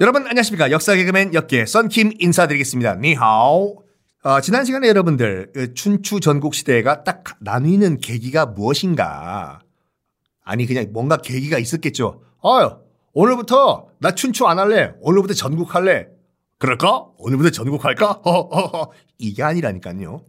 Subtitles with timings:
[0.00, 0.70] 여러분 안녕하십니까?
[0.70, 2.96] 역사 개그맨 역계 썬킴 인사드리겠습니다.
[2.96, 3.82] 니하오.
[4.22, 9.58] 어, 지난 시간에 여러분들 그 춘추 전국 시대가 딱 나뉘는 계기가 무엇인가?
[10.44, 12.22] 아니 그냥 뭔가 계기가 있었겠죠.
[12.44, 12.78] 어유
[13.12, 14.92] 오늘부터 나 춘추 안 할래.
[15.00, 16.06] 오늘부터 전국 할래.
[16.58, 17.08] 그럴까?
[17.18, 18.22] 오늘부터 전국 할까?
[19.18, 20.24] 이게 아니라니까요.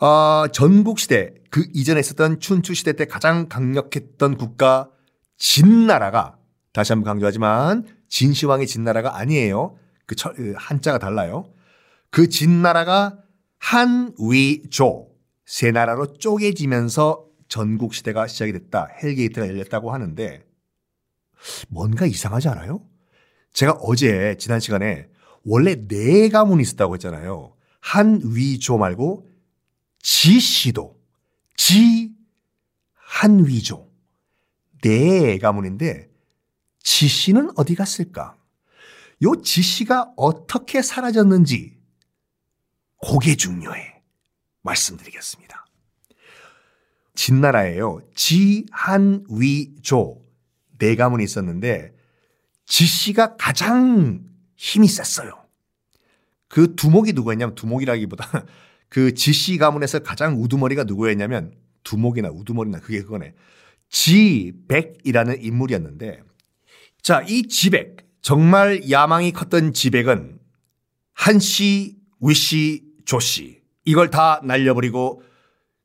[0.00, 4.88] 어, 전국 시대 그 이전에 있었던 춘추 시대 때 가장 강력했던 국가
[5.38, 6.36] 진나라가
[6.72, 9.78] 다시 한번 강조하지만 진시황의 진나라가 아니에요.
[10.06, 11.50] 그 철, 그 한자가 달라요.
[12.10, 13.18] 그 진나라가
[13.58, 15.08] 한 위 조
[15.46, 18.86] 세 나라로 쪼개지면서 전국 시대가 시작이 됐다.
[19.02, 20.44] hell gate가 열렸다고 하는데
[21.68, 22.86] 뭔가 이상하지 않아요?
[23.52, 25.08] 제가 어제 지난 시간에
[25.44, 27.54] 원래 네 가문이 있었다고 했잖아요.
[27.80, 29.28] 한 위 조 말고
[30.02, 31.00] 지씨도
[31.56, 32.10] 지
[32.94, 33.88] 한 위 조
[34.82, 36.09] 네 가문인데
[36.82, 38.36] 지씨는 어디 갔을까?
[39.22, 41.78] 요 지씨가 어떻게 사라졌는지
[43.06, 44.00] 그게 중요해.
[44.62, 45.66] 말씀드리겠습니다.
[47.14, 48.00] 진나라에요.
[48.14, 49.00] 지한위조
[50.78, 51.94] 네 가문이 있었는데
[52.66, 54.24] 지씨가 가장
[54.56, 55.32] 힘이 셌어요.
[56.48, 58.46] 그 두목이 누구였냐면 두목이라기보다
[58.88, 63.34] 그 지씨 가문에서 가장 우두머리가 누구였냐면 두목이나 우두머리나 그게 그거네.
[63.88, 66.22] 지백이라는 인물이었는데
[67.02, 70.38] 자, 이 지백 정말 야망이 컸던 지백은
[71.14, 75.22] 한씨, 위씨, 조씨 이걸 다 날려버리고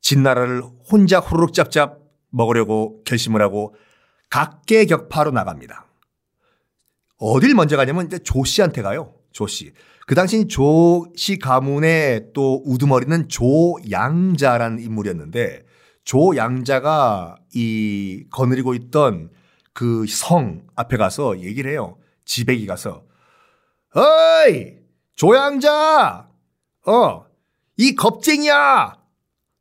[0.00, 3.74] 진나라를 혼자 후루룩 짭짭 먹으려고 결심을 하고
[4.30, 5.86] 각계격파로 나갑니다.
[7.18, 9.14] 어딜 먼저 가냐면 이제 조씨한테 가요.
[9.32, 9.72] 조씨.
[10.06, 15.64] 그 당시 조씨 가문의 또 우두머리는 조양자라는 인물이었는데
[16.04, 19.30] 조양자가 이 거느리고 있던
[19.72, 21.98] 그 성 앞에 가서 얘기를 해요.
[22.24, 23.04] 지백이 가서.
[23.94, 24.74] 어이
[25.16, 26.28] 조양자!
[26.86, 27.26] 어
[27.78, 28.96] 이 겁쟁이야!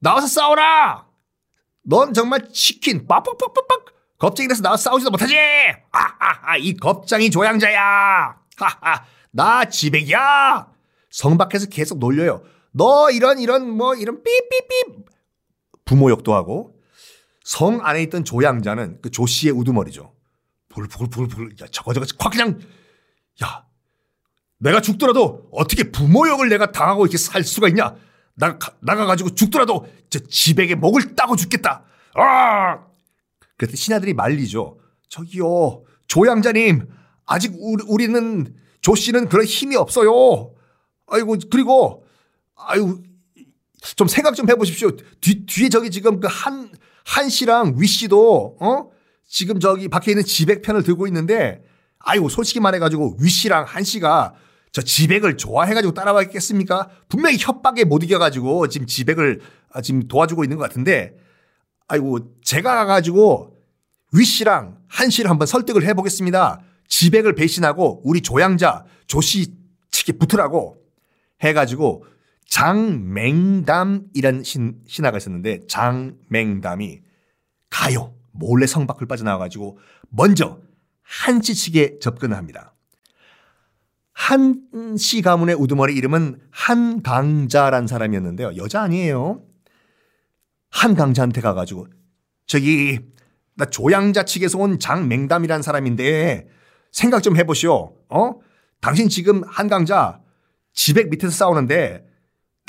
[0.00, 1.06] 나와서 싸워라!
[1.84, 3.84] 넌 정말 치킨 빡빡빡빡빡
[4.18, 5.36] 겁쟁이라서 나와서 싸우지도 못하지!
[5.92, 8.36] 하하하 이 겁장이 조양자야!
[8.56, 10.68] 하하 나 지백이야!
[11.10, 12.42] 성 밖에서 계속 놀려요.
[12.72, 15.04] 너 이런 이런 뭐 이런 삐삐삐
[15.84, 16.79] 부모 욕도 하고
[17.50, 20.14] 성 안에 있던 조양자는 그 조씨의 우두머리죠.
[20.68, 22.60] 불불불불 야 저거 저거 확 그냥
[23.42, 23.66] 야
[24.58, 27.96] 내가 죽더라도 어떻게 부모 욕을 내가 당하고 이렇게 살 수가 있냐?
[28.36, 31.82] 나 나가 가지고 죽더라도 저 지백의 목을 따고 죽겠다.
[32.14, 32.86] 아!
[33.56, 34.78] 그래서 신하들이 말리죠.
[35.08, 36.88] 저기요 조양자님
[37.26, 40.54] 아직 우리, 우리는 조 씨는 그런 힘이 없어요.
[41.08, 42.06] 아이고 그리고
[42.54, 43.02] 아유
[43.96, 44.92] 좀 생각 좀 해보십시오.
[45.20, 46.70] 뒤 뒤에 저기 지금 그한
[47.10, 48.90] 한 씨랑 위 씨도 어
[49.26, 51.60] 지금 저기 밖에 있는 지백편을 들고 있는데
[51.98, 54.34] 아이고 솔직히 말해가지고 위 씨랑 한 씨가
[54.70, 56.88] 저 지백을 좋아해가지고 따라가겠습니까?
[57.08, 59.40] 분명히 협박에 못 이겨가지고 지금 지백을
[59.72, 61.16] 아, 지금 도와주고 있는 것 같은데
[61.88, 63.56] 아이고 제가 가가지고
[64.12, 66.60] 위 씨랑 한 씨를 한번 설득을 해보겠습니다.
[66.86, 69.52] 지백을 배신하고 우리 조양자 조씨
[69.90, 70.76] 측에 붙으라고
[71.42, 72.04] 해가지고
[72.50, 77.00] 장맹담이라는 신, 신하가 있었는데 장맹담이
[77.70, 78.14] 가요.
[78.32, 79.78] 몰래 성 밖을 빠져나와가지고
[80.10, 80.60] 먼저
[81.02, 82.74] 한씨 측에 접근을 합니다.
[84.12, 88.56] 한씨 가문의 우두머리 이름은 한강자란 사람이었는데요.
[88.56, 89.42] 여자 아니에요.
[90.70, 91.86] 한강자한테 가가지고
[92.46, 92.98] 저기
[93.54, 96.48] 나 조양자 측에서 온 장맹담이란 사람인데
[96.92, 97.94] 생각 좀 해보시오.
[98.08, 98.32] 어?
[98.80, 100.20] 당신 지금 한강자
[100.72, 102.09] 지백 밑에서 싸우는데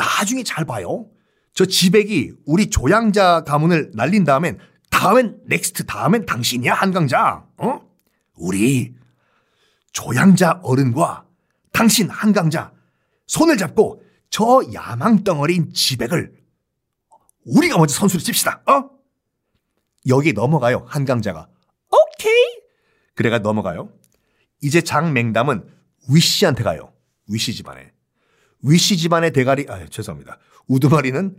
[0.02, 1.08] 나중에 잘 봐요.
[1.54, 4.58] 저 지백이 우리 조양자 가문을 날린 다음엔
[4.90, 7.46] 다음엔 next 다음엔 당신이야 한강자.
[7.58, 7.82] 어?
[8.36, 8.96] 우리
[9.94, 11.26] 조양자 어른과
[11.72, 12.74] 당신 한강자
[13.28, 16.34] 손을 잡고 저 야망덩어리인 지백을
[17.46, 18.64] 우리가 먼저 선수를 칩시다.
[18.68, 18.90] 어?
[20.08, 21.48] 여기 넘어가요 한강자가.
[21.92, 22.62] 오케이.
[23.14, 23.92] 그래가 넘어가요.
[24.62, 25.68] 이제 장맹담은
[26.10, 26.92] 위씨한테 가요.
[27.28, 27.94] 위씨 집안에.
[28.64, 30.38] 위씨 집안의 대가리, 아, 죄송합니다.
[30.68, 31.38] 우두머리는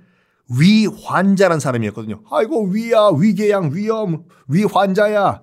[0.59, 2.23] 위환자란 사람이었거든요.
[2.31, 5.43] 아이고, 위야, 위계양, 위험, 위환자야.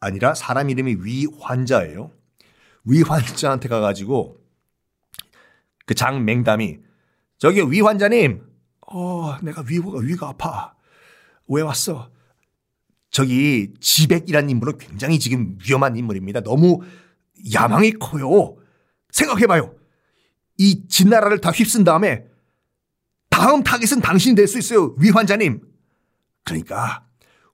[0.00, 2.10] 아니라 사람 이름이 위환자예요.
[2.84, 4.38] 위환자한테 가가지고
[5.86, 6.78] 그 장맹담이
[7.38, 8.42] 저기 위환자님,
[8.92, 10.74] 어, 내가 위가, 위가 아파.
[11.48, 12.10] 왜 왔어?
[13.10, 16.40] 저기 지백이라는 인물은 굉장히 지금 위험한 인물입니다.
[16.40, 16.80] 너무
[17.54, 18.56] 야망이 커요.
[19.10, 19.74] 생각해봐요.
[20.58, 22.24] 이 진나라를 다 휩쓴 다음에
[23.30, 24.94] 다음 타겟은 당신이 될 수 있어요.
[24.98, 25.60] 위환자님.
[26.44, 27.06] 그러니까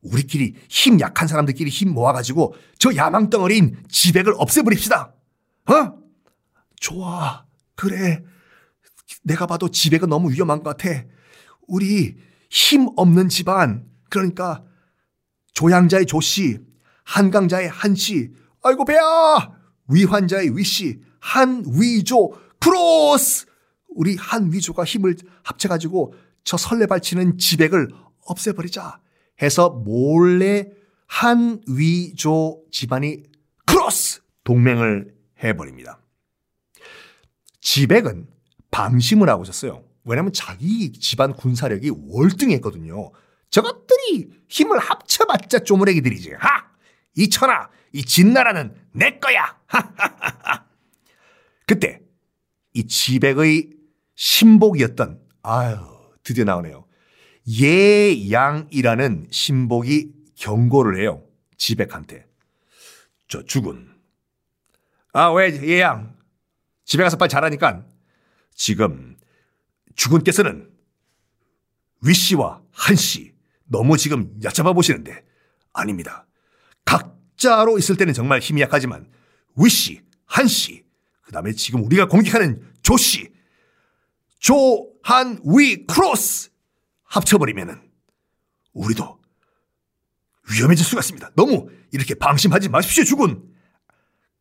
[0.03, 5.15] 우리끼리 힘 약한 사람들끼리 힘 모아가지고 저 야망덩어리인 지백을 없애버립시다.
[5.67, 5.99] 어?
[6.81, 7.45] 좋아.
[7.75, 8.23] 그래.
[9.23, 11.05] 내가 봐도 지배가 너무 위험한 것 같아.
[11.69, 12.17] 우리
[12.51, 13.87] 힘 없는 집안.
[14.09, 14.65] 그러니까
[15.55, 16.59] 조양자의 조씨,
[17.05, 18.33] 한강자의 한씨,
[18.63, 19.01] 아이고 배야!
[19.89, 23.47] 위환자의 위씨, 한위조, 크로스!
[23.89, 26.15] 우리 한 위조가 힘을 합쳐가지고
[26.45, 27.89] 저 설레발치는 지백을
[28.27, 29.01] 없애버리자
[29.43, 30.71] 해서 몰래
[31.07, 33.25] 한 위조 집안이
[33.67, 36.01] 크로스 동맹을 해버립니다.
[37.61, 38.29] 지백은
[38.71, 39.85] 방심을 하고 있었어요.
[40.05, 43.13] 왜냐하면 자기 집안 군사력이 월등했거든요.
[43.51, 46.35] 저것들이 힘을 합쳐봤자 쪼무레기들이지.
[46.39, 46.71] 하!
[47.17, 49.59] 이 천하, 이 진나라는 내 거야.
[49.67, 50.65] 하하하하.
[51.67, 52.00] 그때
[52.81, 53.71] 이 지백의
[54.15, 55.77] 신복이었던 아유
[56.23, 56.87] 드디어 나오네요.
[57.47, 61.23] 예양이라는 신복이 경고를 해요.
[61.59, 62.27] 지백한테.
[63.29, 63.89] 저 죽은.
[65.13, 66.17] 아 왜 예양
[66.85, 67.85] 집에 가서 빨리 자라니까
[68.55, 69.17] 지금
[69.95, 70.71] 주군께서는
[72.03, 73.35] 위씨와 한씨
[73.67, 75.23] 너무 지금 얕잡아 보시는데
[75.75, 76.27] 아닙니다.
[76.87, 79.07] 각자로 있을 때는 정말 힘이 약하지만
[79.57, 80.85] 위씨, 한씨,
[81.23, 83.31] 그 다음에 지금 우리가 공격하는 조씨,
[84.39, 86.51] 조, 한, 위, 크로스
[87.05, 87.81] 합쳐버리면은
[88.73, 89.19] 우리도
[90.53, 91.31] 위험해질 수가 있습니다.
[91.37, 93.49] 너무 이렇게 방심하지 마십시오, 주군.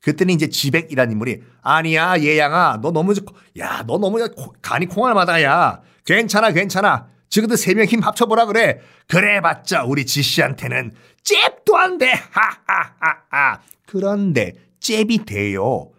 [0.02, 3.14] 그때는 이제 지백이라는 인물이 아니야 예양아 너 너무
[3.58, 4.18] 야 너 너무
[4.62, 5.82] 간이 콩알마다 야.
[6.06, 7.10] 괜찮아 괜찮아.
[7.28, 8.80] 지금도 세 명 힘 합쳐보라 그래.
[9.08, 10.94] 그래봤자 우리 지씨한테는
[11.24, 12.14] 잽도 안돼.
[12.32, 13.60] 하하하하.
[13.88, 15.92] 그런데 잽이 돼요.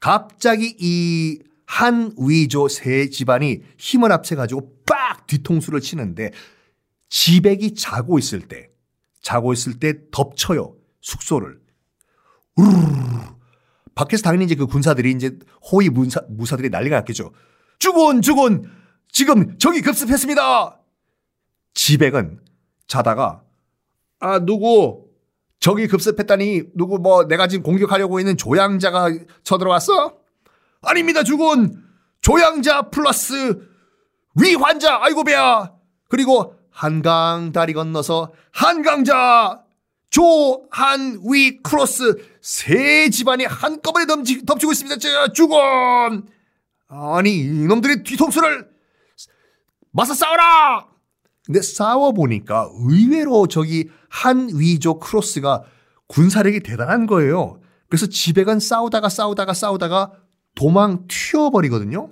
[0.00, 6.30] 갑자기 이 한위조 세 집안이 힘을 합쳐가지고 빡 뒤통수를 치는데
[7.08, 8.70] 지백이 자고 있을 때
[9.22, 11.60] 자고 있을 때 덮쳐요 숙소를
[12.56, 13.34] 우르르
[13.94, 15.38] 밖에서 당연히 이제 그 군사들이 이제
[15.70, 17.32] 호위 문사, 무사들이 난리가 났겠죠.
[17.78, 18.70] 주군, 주군!
[19.10, 20.80] 지금 적이 급습했습니다!
[21.74, 22.40] 지백은
[22.88, 23.42] 자다가,
[24.18, 25.06] 아, 누구,
[25.60, 29.10] 적이 급습했다니, 누구 뭐 내가 지금 공격하려고 있는 조양자가
[29.44, 30.23] 쳐들어왔어?
[30.86, 31.82] 아닙니다, 주군!
[32.20, 33.68] 조양자 플러스
[34.40, 35.72] 위환자, 아이고 배야!
[36.08, 39.62] 그리고 한강 다리 건너서 한강자!
[40.10, 44.98] 조, 한, 위, 크로스 세 집안이 한꺼번에 덮치, 덮치고 있습니다.
[44.98, 46.26] 자, 주군!
[46.88, 48.68] 아니 이놈들의 뒤통수를
[49.90, 50.86] 맞서 싸워라!
[51.44, 55.64] 근데 싸워보니까 의외로 저기 한 위조 크로스가
[56.06, 57.60] 군사력이 대단한 거예요.
[57.88, 60.12] 그래서 지배관 싸우다가 싸우다가 싸우다가
[60.54, 62.10] 도망 튀어버리거든요.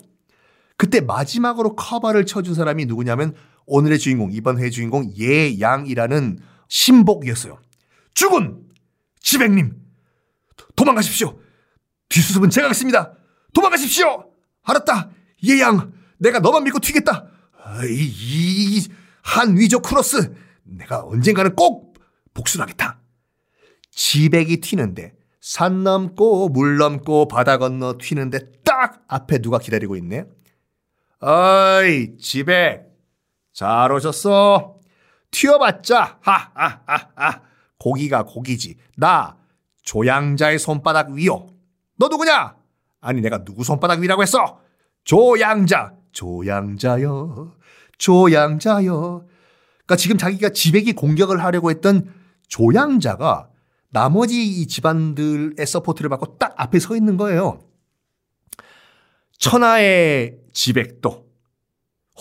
[0.77, 3.35] 그때 마지막으로 커버를 쳐준 사람이 누구냐면
[3.67, 7.59] 오늘의 주인공, 이번 회 주인공 예양이라는 신복이었어요.
[8.15, 8.65] 죽은
[9.21, 9.81] 지백님
[10.75, 11.39] 도망가십시오.
[12.09, 13.15] 뒷수습은 제가 하겠습니다.
[13.55, 14.31] 도망가십시오.
[14.63, 15.11] 알았다.
[15.45, 17.27] 예양 내가 너만 믿고 튀겠다.
[17.89, 18.87] 이,
[19.23, 20.35] 한위조 크로스
[20.65, 21.99] 내가 언젠가는 꼭
[22.35, 23.01] 복수를 하겠다.
[23.91, 30.25] 지백이 튀는데 산 넘고 물 넘고 바다 건너 튀는데 딱 앞에 누가 기다리고 있네.
[31.21, 32.87] 어이 지백
[33.53, 34.77] 잘 오셨어.
[35.33, 37.43] 튀어봤자 하하하하
[37.81, 38.77] 고기가 고기지.
[38.97, 39.37] 나
[39.83, 41.49] 조양자의 손바닥 위요.
[41.99, 42.55] 너 누구냐?
[43.01, 44.61] 아니 내가 누구 손바닥 위라고 했어?
[45.03, 45.93] 조양자.
[46.13, 47.53] 조양자여.
[47.99, 49.27] 조양자여.
[49.79, 52.15] 그러니까 지금 자기가 지백이 공격을 하려고 했던
[52.47, 53.49] 조양자가
[53.93, 57.69] 나머지 이 집안들의 support를 받고 딱 앞에 서 있는 거예요.
[59.39, 61.31] 천하의 지백도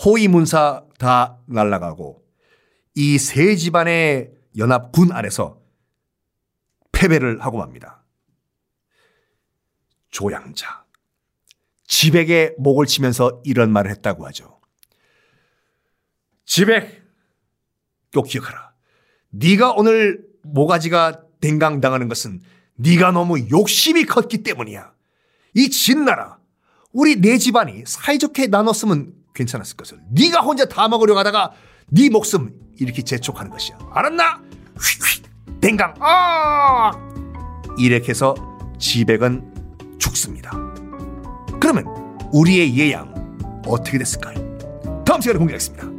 [0.04, 2.22] 호위무사 다 날라가고
[2.94, 5.62] 이 세 집안의 연합군 아래서
[6.92, 8.04] 패배를 하고 맙니다.
[10.10, 10.84] 조양자.
[11.84, 14.60] 지백의 목을 치면서 이런 말을 했다고 하죠.
[16.44, 17.02] 지백,
[18.12, 18.74] 꼭 기억하라.
[19.30, 22.40] 네가 오늘 모가지가 댕강당하는 것은
[22.76, 24.90] 네가 너무 욕심이 컸기 때문이야.
[25.54, 26.38] 이 진나라,
[26.92, 29.98] 우리 네 집안이 사이좋게 나눴으면 괜찮았을 것을.
[30.10, 31.52] 네가 혼자 다 먹으려 가다가
[31.90, 33.78] 네 목숨 이렇게 재촉하는 것이야.
[33.92, 34.40] 알았나?
[34.78, 36.92] 휙휙 댕강 아
[37.78, 38.34] 이렇게 해서
[38.78, 40.50] 지백은 죽습니다.
[41.60, 41.84] 그러면
[42.32, 43.12] 우리의 예양
[43.66, 44.34] 어떻게 됐을까요?
[45.04, 45.91] 다음 시간에 공개하겠습니다.